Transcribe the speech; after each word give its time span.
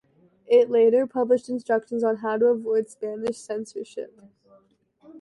It 0.47 0.71
later 0.71 1.05
published 1.05 1.47
instructions 1.47 2.03
on 2.03 2.15
how 2.15 2.35
to 2.39 2.47
"avoid 2.47 2.89
Spanish 2.89 3.37
censorship". 3.37 4.19